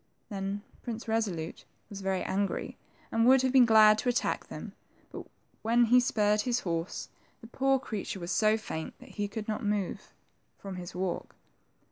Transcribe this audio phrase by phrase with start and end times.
[0.29, 2.75] Then Prince Resolute was very angry,
[3.11, 4.73] and would have been glad to attack them,
[5.11, 5.27] but
[5.61, 7.07] when he spurred his horse,
[7.39, 10.11] the poor creature was so faint that he could not move
[10.57, 11.35] from his walk.